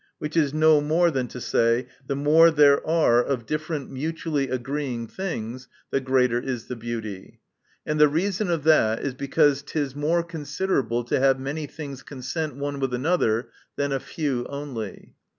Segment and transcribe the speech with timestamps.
[0.17, 5.05] Which is no more than to say, the more there are of different mutually agreeing
[5.05, 7.39] things, the greater is the beauty.
[7.85, 12.01] And the reason of that is, because it is more considerable to have many things
[12.01, 15.13] con sent one with another, than a few only.